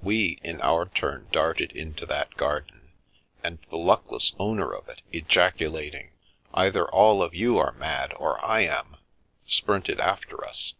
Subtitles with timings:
[0.00, 2.92] We, in our turn, darted into that garden;
[3.44, 6.12] and the luckless owner of it, ejaculating"
[6.54, 8.96] Either all of you are mad or I ami"
[9.44, 10.72] sprinted after us.